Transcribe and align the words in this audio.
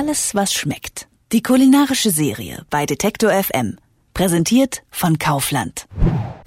Alles, 0.00 0.34
was 0.34 0.54
schmeckt. 0.54 1.08
Die 1.30 1.42
kulinarische 1.42 2.10
Serie 2.10 2.64
bei 2.70 2.86
Detektor 2.86 3.32
FM. 3.32 3.76
Präsentiert 4.14 4.82
von 4.90 5.18
Kaufland. 5.18 5.86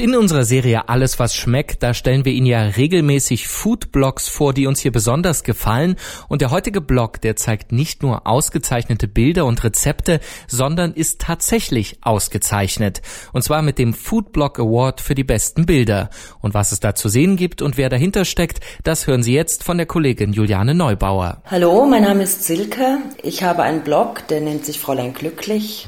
In 0.04 0.18
unserer 0.18 0.44
Serie 0.44 0.90
Alles 0.90 1.18
was 1.18 1.34
schmeckt, 1.34 1.82
da 1.82 1.94
stellen 1.94 2.26
wir 2.26 2.34
Ihnen 2.34 2.46
ja 2.46 2.62
regelmäßig 2.64 3.48
Foodblogs 3.48 4.28
vor, 4.28 4.54
die 4.54 4.68
uns 4.68 4.82
hier 4.82 4.92
besonders 4.92 5.46
gefallen. 5.46 5.96
Und 6.28 6.42
der 6.42 6.52
heutige 6.52 6.82
Blog, 6.82 7.22
der 7.22 7.38
zeigt 7.38 7.72
nicht 7.72 8.04
nur 8.04 8.28
ausgezeichnete 8.28 9.08
Bilder 9.08 9.46
und 9.46 9.64
Rezepte, 9.64 10.20
sondern 10.46 10.92
ist 10.92 11.22
tatsächlich 11.22 12.00
ausgezeichnet. 12.02 13.02
Und 13.32 13.44
zwar 13.44 13.62
mit 13.62 13.80
dem 13.80 13.94
Foodblog 13.94 14.60
Award 14.60 15.00
für 15.00 15.16
die 15.16 15.24
besten 15.24 15.66
Bilder. 15.66 16.10
Und 16.42 16.54
was 16.54 16.74
es 16.74 16.82
da 16.82 16.96
zu 16.96 17.08
sehen 17.08 17.38
gibt 17.38 17.62
und 17.62 17.78
wer 17.78 17.88
dahinter 17.88 18.26
steckt, 18.26 18.60
das 18.84 19.08
hören 19.08 19.24
Sie 19.24 19.34
jetzt 19.34 19.64
von 19.64 19.78
der 19.78 19.86
Kollegin 19.86 20.34
Juliane 20.34 20.76
Neubauer. 20.76 21.44
Hallo, 21.46 21.86
mein 21.86 22.04
Name 22.04 22.24
ist 22.24 22.44
Silke. 22.44 22.98
Ich 23.22 23.42
habe 23.44 23.64
einen 23.64 23.86
Blog, 23.86 24.28
der 24.28 24.42
nennt 24.42 24.66
sich 24.66 24.82
Fräulein 24.82 25.14
Glücklich. 25.14 25.88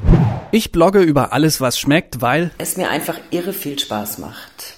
Ich 0.52 0.72
blogge 0.72 1.00
über 1.00 1.34
alles, 1.34 1.60
was 1.60 1.78
schmeckt, 1.78 2.22
weil 2.22 2.50
es 2.56 2.78
mir 2.78 2.88
einfach 2.88 3.18
irre 3.30 3.52
viel 3.52 3.78
Spaß 3.78 4.05
macht. 4.18 4.74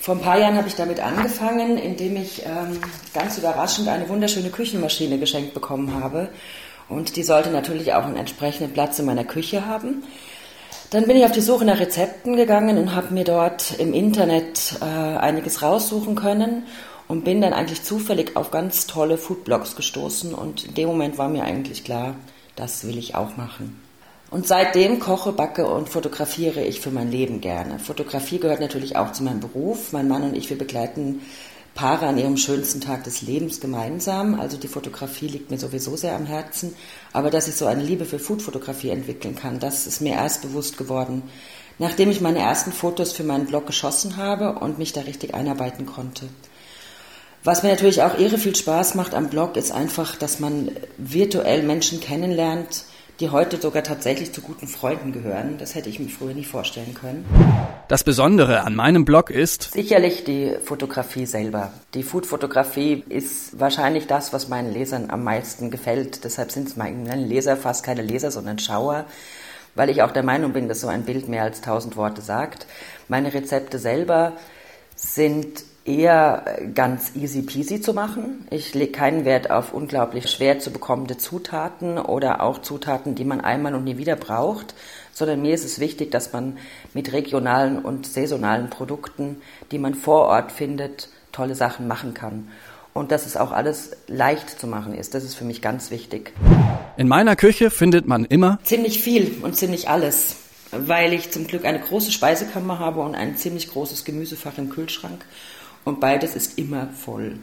Vor 0.00 0.16
ein 0.16 0.20
paar 0.20 0.38
Jahren 0.38 0.56
habe 0.56 0.68
ich 0.68 0.74
damit 0.74 1.00
angefangen, 1.00 1.78
indem 1.78 2.16
ich 2.16 2.44
ähm, 2.44 2.78
ganz 3.14 3.38
überraschend 3.38 3.88
eine 3.88 4.08
wunderschöne 4.08 4.50
Küchenmaschine 4.50 5.18
geschenkt 5.18 5.54
bekommen 5.54 5.94
habe. 6.02 6.28
Und 6.88 7.16
die 7.16 7.22
sollte 7.22 7.50
natürlich 7.50 7.94
auch 7.94 8.04
einen 8.04 8.16
entsprechenden 8.16 8.74
Platz 8.74 8.98
in 8.98 9.06
meiner 9.06 9.24
Küche 9.24 9.66
haben. 9.66 10.02
Dann 10.90 11.06
bin 11.06 11.16
ich 11.16 11.24
auf 11.24 11.32
die 11.32 11.40
Suche 11.40 11.64
nach 11.64 11.80
Rezepten 11.80 12.36
gegangen 12.36 12.76
und 12.76 12.94
habe 12.94 13.14
mir 13.14 13.24
dort 13.24 13.78
im 13.78 13.94
Internet 13.94 14.74
äh, 14.80 14.84
einiges 14.84 15.62
raussuchen 15.62 16.14
können 16.14 16.64
und 17.08 17.24
bin 17.24 17.40
dann 17.40 17.52
eigentlich 17.52 17.82
zufällig 17.82 18.36
auf 18.36 18.50
ganz 18.50 18.86
tolle 18.86 19.16
Foodblogs 19.16 19.74
gestoßen. 19.74 20.34
Und 20.34 20.64
in 20.64 20.74
dem 20.74 20.88
Moment 20.88 21.18
war 21.18 21.28
mir 21.28 21.44
eigentlich 21.44 21.82
klar, 21.82 22.14
das 22.56 22.86
will 22.86 22.98
ich 22.98 23.14
auch 23.14 23.36
machen. 23.36 23.83
Und 24.34 24.48
seitdem 24.48 24.98
koche, 24.98 25.30
backe 25.30 25.64
und 25.64 25.88
fotografiere 25.88 26.60
ich 26.60 26.80
für 26.80 26.90
mein 26.90 27.12
Leben 27.12 27.40
gerne. 27.40 27.78
Fotografie 27.78 28.40
gehört 28.40 28.58
natürlich 28.58 28.96
auch 28.96 29.12
zu 29.12 29.22
meinem 29.22 29.38
Beruf. 29.38 29.92
Mein 29.92 30.08
Mann 30.08 30.24
und 30.24 30.36
ich, 30.36 30.50
wir 30.50 30.58
begleiten 30.58 31.22
Paare 31.76 32.08
an 32.08 32.18
ihrem 32.18 32.36
schönsten 32.36 32.80
Tag 32.80 33.04
des 33.04 33.22
Lebens 33.22 33.60
gemeinsam. 33.60 34.40
Also 34.40 34.56
die 34.56 34.66
Fotografie 34.66 35.28
liegt 35.28 35.52
mir 35.52 35.58
sowieso 35.58 35.94
sehr 35.94 36.16
am 36.16 36.26
Herzen. 36.26 36.74
Aber 37.12 37.30
dass 37.30 37.46
ich 37.46 37.54
so 37.54 37.66
eine 37.66 37.84
Liebe 37.84 38.06
für 38.06 38.18
Foodfotografie 38.18 38.90
entwickeln 38.90 39.36
kann, 39.36 39.60
das 39.60 39.86
ist 39.86 40.00
mir 40.00 40.14
erst 40.14 40.42
bewusst 40.42 40.78
geworden, 40.78 41.22
nachdem 41.78 42.10
ich 42.10 42.20
meine 42.20 42.40
ersten 42.40 42.72
Fotos 42.72 43.12
für 43.12 43.22
meinen 43.22 43.46
Blog 43.46 43.68
geschossen 43.68 44.16
habe 44.16 44.58
und 44.58 44.80
mich 44.80 44.92
da 44.92 45.02
richtig 45.02 45.34
einarbeiten 45.34 45.86
konnte. 45.86 46.26
Was 47.44 47.62
mir 47.62 47.68
natürlich 47.68 48.02
auch 48.02 48.18
irre 48.18 48.38
viel 48.38 48.56
Spaß 48.56 48.96
macht 48.96 49.14
am 49.14 49.28
Blog, 49.28 49.56
ist 49.56 49.70
einfach, 49.70 50.16
dass 50.16 50.40
man 50.40 50.72
virtuell 50.98 51.62
Menschen 51.62 52.00
kennenlernt, 52.00 52.84
die 53.20 53.30
heute 53.30 53.60
sogar 53.60 53.82
tatsächlich 53.82 54.32
zu 54.32 54.40
guten 54.40 54.66
Freunden 54.66 55.12
gehören. 55.12 55.56
Das 55.58 55.74
hätte 55.74 55.88
ich 55.88 56.00
mir 56.00 56.08
früher 56.08 56.34
nie 56.34 56.44
vorstellen 56.44 56.94
können. 56.94 57.24
Das 57.88 58.02
Besondere 58.02 58.62
an 58.62 58.74
meinem 58.74 59.04
Blog 59.04 59.30
ist 59.30 59.72
sicherlich 59.72 60.24
die 60.24 60.56
Fotografie 60.64 61.26
selber. 61.26 61.72
Die 61.94 62.02
Foodfotografie 62.02 63.04
ist 63.08 63.58
wahrscheinlich 63.58 64.06
das, 64.06 64.32
was 64.32 64.48
meinen 64.48 64.72
Lesern 64.72 65.10
am 65.10 65.22
meisten 65.22 65.70
gefällt. 65.70 66.24
Deshalb 66.24 66.50
sind 66.50 66.68
es 66.68 66.76
meine 66.76 67.14
Leser 67.16 67.56
fast 67.56 67.84
keine 67.84 68.02
Leser, 68.02 68.30
sondern 68.30 68.58
Schauer, 68.58 69.04
weil 69.74 69.90
ich 69.90 70.02
auch 70.02 70.12
der 70.12 70.22
Meinung 70.22 70.52
bin, 70.52 70.68
dass 70.68 70.80
so 70.80 70.88
ein 70.88 71.04
Bild 71.04 71.28
mehr 71.28 71.42
als 71.42 71.60
tausend 71.60 71.96
Worte 71.96 72.22
sagt. 72.22 72.66
Meine 73.08 73.32
Rezepte 73.32 73.78
selber 73.78 74.32
sind 74.94 75.64
eher 75.84 76.44
ganz 76.74 77.12
easy 77.14 77.42
peasy 77.42 77.80
zu 77.80 77.92
machen. 77.92 78.46
Ich 78.50 78.74
lege 78.74 78.92
keinen 78.92 79.24
Wert 79.24 79.50
auf 79.50 79.74
unglaublich 79.74 80.30
schwer 80.30 80.58
zu 80.58 80.70
bekommende 80.70 81.18
Zutaten 81.18 81.98
oder 81.98 82.42
auch 82.42 82.62
Zutaten, 82.62 83.14
die 83.14 83.24
man 83.24 83.40
einmal 83.40 83.74
und 83.74 83.84
nie 83.84 83.98
wieder 83.98 84.16
braucht, 84.16 84.74
sondern 85.12 85.42
mir 85.42 85.54
ist 85.54 85.64
es 85.64 85.78
wichtig, 85.80 86.10
dass 86.10 86.32
man 86.32 86.56
mit 86.94 87.12
regionalen 87.12 87.78
und 87.78 88.06
saisonalen 88.06 88.70
Produkten, 88.70 89.42
die 89.70 89.78
man 89.78 89.94
vor 89.94 90.26
Ort 90.26 90.52
findet, 90.52 91.08
tolle 91.32 91.54
Sachen 91.54 91.86
machen 91.86 92.14
kann. 92.14 92.48
Und 92.94 93.10
dass 93.10 93.26
es 93.26 93.36
auch 93.36 93.50
alles 93.50 93.90
leicht 94.06 94.48
zu 94.48 94.68
machen 94.68 94.94
ist, 94.94 95.14
das 95.14 95.24
ist 95.24 95.34
für 95.34 95.44
mich 95.44 95.60
ganz 95.60 95.90
wichtig. 95.90 96.32
In 96.96 97.08
meiner 97.08 97.34
Küche 97.34 97.70
findet 97.70 98.06
man 98.06 98.24
immer 98.24 98.60
ziemlich 98.62 99.02
viel 99.02 99.38
und 99.42 99.56
ziemlich 99.56 99.88
alles, 99.88 100.36
weil 100.78 101.12
ich 101.12 101.30
zum 101.30 101.46
Glück 101.46 101.64
eine 101.64 101.80
große 101.80 102.12
Speisekammer 102.12 102.78
habe 102.78 103.00
und 103.00 103.14
ein 103.14 103.36
ziemlich 103.36 103.70
großes 103.70 104.04
Gemüsefach 104.04 104.58
im 104.58 104.70
Kühlschrank 104.70 105.24
und 105.84 106.00
beides 106.00 106.34
ist 106.34 106.58
immer 106.58 106.88
voll. 106.88 107.38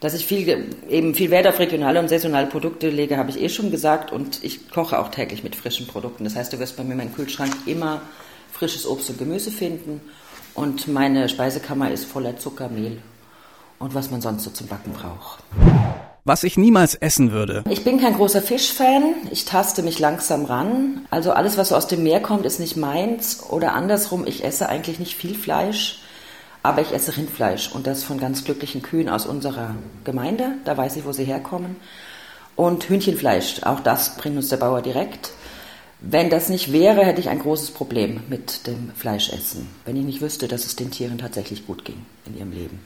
Dass 0.00 0.14
ich 0.14 0.26
viel, 0.26 0.74
eben 0.88 1.14
viel 1.14 1.30
Wert 1.30 1.46
auf 1.46 1.60
regionale 1.60 2.00
und 2.00 2.08
saisonale 2.08 2.48
Produkte 2.48 2.90
lege, 2.90 3.16
habe 3.16 3.30
ich 3.30 3.40
eh 3.40 3.48
schon 3.48 3.70
gesagt 3.70 4.10
und 4.10 4.42
ich 4.42 4.68
koche 4.68 4.98
auch 4.98 5.10
täglich 5.10 5.44
mit 5.44 5.54
frischen 5.54 5.86
Produkten. 5.86 6.24
Das 6.24 6.34
heißt, 6.34 6.52
du 6.52 6.58
wirst 6.58 6.76
bei 6.76 6.82
mir 6.82 6.92
in 6.92 6.98
meinem 6.98 7.14
Kühlschrank 7.14 7.52
immer 7.66 8.02
frisches 8.50 8.86
Obst 8.86 9.10
und 9.10 9.18
Gemüse 9.18 9.52
finden 9.52 10.00
und 10.54 10.88
meine 10.88 11.28
Speisekammer 11.28 11.90
ist 11.90 12.04
voller 12.04 12.36
Zucker, 12.36 12.68
Mehl 12.68 13.00
und 13.78 13.94
was 13.94 14.10
man 14.10 14.20
sonst 14.20 14.44
so 14.44 14.50
zum 14.50 14.66
Backen 14.66 14.92
braucht. 14.92 15.42
Was 16.24 16.44
ich 16.44 16.56
niemals 16.56 16.94
essen 16.94 17.32
würde. 17.32 17.64
Ich 17.68 17.82
bin 17.82 18.00
kein 18.00 18.14
großer 18.14 18.42
Fischfan. 18.42 19.14
Ich 19.32 19.44
taste 19.44 19.82
mich 19.82 19.98
langsam 19.98 20.44
ran. 20.44 21.04
Also 21.10 21.32
alles, 21.32 21.58
was 21.58 21.70
so 21.70 21.74
aus 21.74 21.88
dem 21.88 22.04
Meer 22.04 22.20
kommt, 22.20 22.46
ist 22.46 22.60
nicht 22.60 22.76
meins. 22.76 23.42
Oder 23.50 23.72
andersrum, 23.72 24.24
ich 24.24 24.44
esse 24.44 24.68
eigentlich 24.68 25.00
nicht 25.00 25.16
viel 25.16 25.34
Fleisch. 25.34 25.98
Aber 26.62 26.80
ich 26.80 26.92
esse 26.92 27.16
Rindfleisch 27.16 27.72
und 27.72 27.88
das 27.88 28.04
von 28.04 28.20
ganz 28.20 28.44
glücklichen 28.44 28.82
Kühen 28.82 29.08
aus 29.08 29.26
unserer 29.26 29.74
Gemeinde. 30.04 30.52
Da 30.64 30.76
weiß 30.76 30.94
ich, 30.94 31.04
wo 31.04 31.10
sie 31.10 31.24
herkommen. 31.24 31.74
Und 32.54 32.88
Hühnchenfleisch, 32.88 33.64
auch 33.64 33.80
das 33.80 34.16
bringt 34.16 34.36
uns 34.36 34.48
der 34.48 34.58
Bauer 34.58 34.80
direkt. 34.80 35.32
Wenn 36.04 36.30
das 36.30 36.48
nicht 36.48 36.72
wäre, 36.72 37.04
hätte 37.04 37.20
ich 37.20 37.28
ein 37.28 37.38
großes 37.38 37.70
Problem 37.70 38.22
mit 38.28 38.66
dem 38.66 38.90
Fleischessen, 38.96 39.68
wenn 39.84 39.96
ich 39.96 40.04
nicht 40.04 40.20
wüsste, 40.20 40.48
dass 40.48 40.64
es 40.66 40.74
den 40.74 40.90
Tieren 40.90 41.16
tatsächlich 41.16 41.64
gut 41.64 41.84
ging 41.84 42.04
in 42.26 42.36
ihrem 42.36 42.50
Leben. 42.50 42.80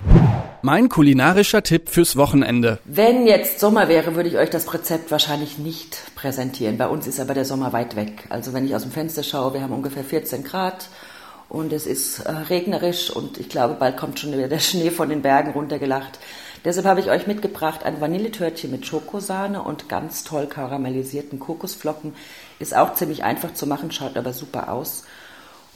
Mein 0.61 0.91
kulinarischer 0.91 1.63
Tipp 1.63 1.89
fürs 1.89 2.17
Wochenende. 2.17 2.79
Wenn 2.85 3.27
jetzt 3.27 3.59
Sommer 3.59 3.89
wäre, 3.89 4.17
würde 4.17 4.29
ich 4.29 4.37
euch 4.37 4.51
das 4.51 4.73
Rezept 4.75 5.11
wahrscheinlich 5.11 5.57
nicht 5.57 6.15
präsentieren. 6.15 6.77
Bei 6.77 6.89
uns 6.89 7.07
ist 7.07 7.19
aber 7.19 7.33
der 7.33 7.47
Sommer 7.47 7.73
weit 7.73 7.97
weg. 7.97 8.27
Also 8.29 8.53
wenn 8.53 8.67
ich 8.67 8.77
aus 8.77 8.83
dem 8.83 8.93
Fenster 8.93 9.23
schaue, 9.23 9.55
wir 9.55 9.63
haben 9.63 9.73
ungefähr 9.73 10.05
14 10.05 10.45
Grad 10.45 10.89
und 11.49 11.73
es 11.73 11.87
ist 11.87 12.21
äh, 12.21 12.31
regnerisch 12.31 13.11
und 13.11 13.39
ich 13.39 13.49
glaube, 13.49 13.77
bald 13.81 13.97
kommt 13.97 14.21
schon 14.21 14.33
wieder 14.33 14.49
der 14.49 14.59
Schnee 14.61 14.91
von 14.91 15.09
den 15.09 15.23
Bergen 15.23 15.53
runtergelacht. 15.53 16.19
Deshalb 16.67 16.85
habe 16.85 16.99
ich 16.99 17.11
euch 17.11 17.29
mitgebracht 17.29 17.85
ein 17.85 18.01
Vanilletörtchen 18.01 18.73
mit 18.73 18.85
Schokosahne 18.85 19.63
und 19.63 19.89
ganz 19.89 20.25
toll 20.25 20.49
karamellisierten 20.49 21.39
Kokosflocken. 21.39 22.13
Ist 22.59 22.77
auch 22.77 22.95
ziemlich 22.95 23.23
einfach 23.23 23.55
zu 23.55 23.69
machen, 23.69 23.93
schaut 23.93 24.17
aber 24.17 24.33
super 24.33 24.73
aus. 24.73 25.05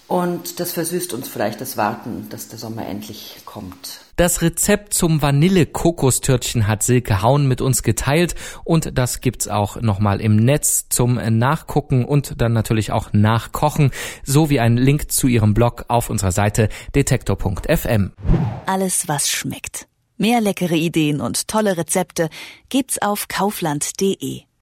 Und 0.09 0.59
das 0.59 0.73
versüßt 0.73 1.15
uns 1.15 1.29
vielleicht 1.29 1.61
das 1.61 1.77
Warten, 1.77 2.27
dass 2.31 2.49
der 2.49 2.59
Sommer 2.59 2.89
endlich 2.89 3.37
kommt. 3.45 4.01
Das 4.17 4.43
Rezept 4.43 4.93
zum 4.93 5.23
Vanille-Kokostörtchen 5.23 6.67
hat 6.67 6.83
Silke 6.83 7.23
Hauen 7.23 7.47
mit 7.47 7.61
uns 7.61 7.85
geteilt 7.85 8.35
und 8.65 8.99
das 8.99 9.21
gibt's 9.21 9.47
auch 9.47 9.81
nochmal 9.81 10.21
im 10.21 10.35
Netz 10.35 10.89
zum 10.89 11.15
Nachgucken 11.15 12.05
und 12.05 12.41
dann 12.41 12.53
natürlich 12.53 12.91
auch 12.91 13.13
nachkochen, 13.13 13.93
sowie 14.25 14.59
ein 14.59 14.77
Link 14.77 15.13
zu 15.13 15.29
ihrem 15.29 15.55
Blog 15.55 15.85
auf 15.87 16.11
unserer 16.11 16.33
Seite 16.33 16.69
detektor.fm. 16.97 18.11
Alles 18.67 19.07
was 19.07 19.31
schmeckt. 19.31 19.87
Mehr 20.21 20.43
leckere 20.43 20.75
Ideen 20.75 21.23
und 21.23 21.49
tolle 21.49 21.79
Rezepte 21.79 22.29
gibt's 22.69 23.01
auf 23.01 23.27
kaufland.de. 23.29 24.50